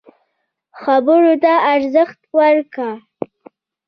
[0.81, 2.91] خبرو ته ارزښت ورکړه.